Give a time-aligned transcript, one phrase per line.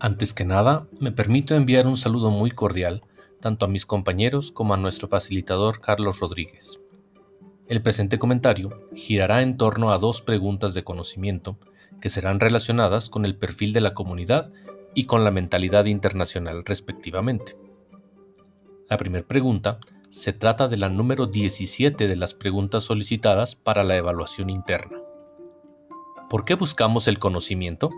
[0.00, 3.02] Antes que nada, me permito enviar un saludo muy cordial
[3.40, 6.80] tanto a mis compañeros como a nuestro facilitador Carlos Rodríguez.
[7.66, 11.58] El presente comentario girará en torno a dos preguntas de conocimiento
[12.00, 14.52] que serán relacionadas con el perfil de la comunidad
[14.94, 17.56] y con la mentalidad internacional respectivamente.
[18.88, 19.78] La primera pregunta
[20.10, 24.98] se trata de la número 17 de las preguntas solicitadas para la evaluación interna.
[26.30, 27.90] ¿Por qué buscamos el conocimiento?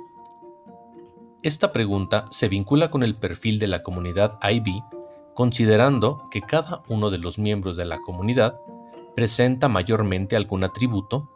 [1.42, 4.82] Esta pregunta se vincula con el perfil de la comunidad IB,
[5.32, 8.60] considerando que cada uno de los miembros de la comunidad
[9.16, 11.30] presenta mayormente algún atributo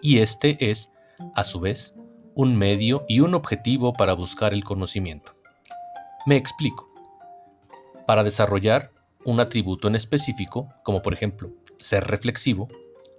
[0.00, 0.92] y este es,
[1.34, 1.94] a su vez,
[2.36, 5.34] un medio y un objetivo para buscar el conocimiento.
[6.24, 6.88] Me explico.
[8.06, 8.92] Para desarrollar
[9.24, 12.68] un atributo en específico, como por ejemplo ser reflexivo,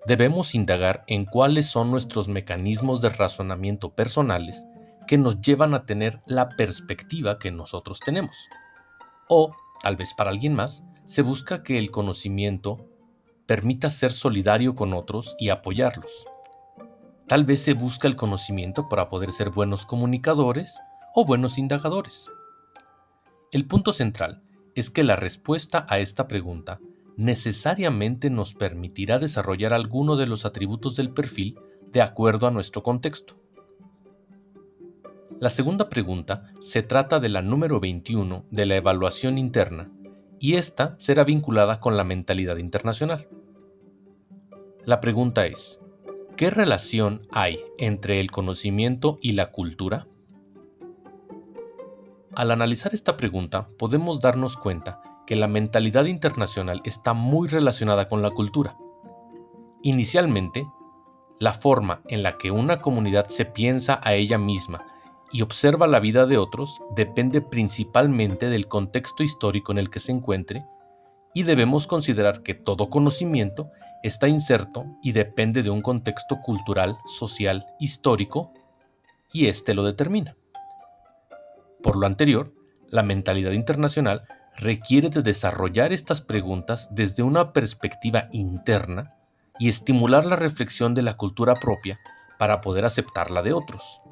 [0.08, 4.66] debemos indagar en cuáles son nuestros mecanismos de razonamiento personales
[5.05, 8.49] que nos llevan a tener la perspectiva que nosotros tenemos.
[9.27, 12.87] O, tal vez para alguien más, se busca que el conocimiento
[13.45, 16.27] permita ser solidario con otros y apoyarlos.
[17.27, 20.79] Tal vez se busca el conocimiento para poder ser buenos comunicadores
[21.13, 22.29] o buenos indagadores.
[23.51, 24.41] El punto central
[24.76, 26.79] es que la respuesta a esta pregunta
[27.15, 31.60] necesariamente nos permitirá desarrollar alguno de los atributos del perfil
[31.91, 33.43] de acuerdo a nuestro contexto.
[35.44, 39.91] La segunda pregunta se trata de la número 21 de la evaluación interna
[40.40, 43.27] y esta será vinculada con la mentalidad internacional.
[44.85, 45.82] La pregunta es,
[46.38, 50.08] ¿qué relación hay entre el conocimiento y la cultura?
[52.34, 58.22] Al analizar esta pregunta podemos darnos cuenta que la mentalidad internacional está muy relacionada con
[58.22, 58.78] la cultura.
[59.82, 60.66] Inicialmente,
[61.41, 64.85] la forma en la que una comunidad se piensa a ella misma
[65.34, 70.11] y observa la vida de otros depende principalmente del contexto histórico en el que se
[70.11, 70.63] encuentre
[71.33, 73.72] y debemos considerar que todo conocimiento
[74.03, 78.53] está inserto y depende de un contexto cultural, social, histórico
[79.33, 80.38] y éste lo determina.
[81.81, 82.53] Por lo anterior,
[82.89, 89.16] la mentalidad internacional requiere de desarrollar estas preguntas desde una perspectiva interna
[89.57, 91.99] y estimular la reflexión de la cultura propia
[92.38, 94.03] para poder aceptarla de otros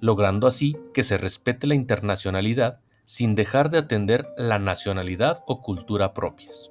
[0.00, 6.12] logrando así que se respete la internacionalidad sin dejar de atender la nacionalidad o cultura
[6.12, 6.70] propias.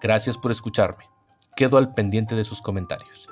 [0.00, 1.04] Gracias por escucharme.
[1.56, 3.28] Quedo al pendiente de sus comentarios.